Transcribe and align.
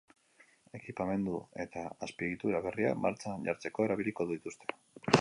Ekipamendu 0.79 1.35
eta 1.65 1.83
azpiegitura 2.07 2.65
berriak 2.69 2.99
martxan 3.07 3.49
jartzeko 3.51 3.89
erabiliko 3.91 4.31
dituzte. 4.35 4.77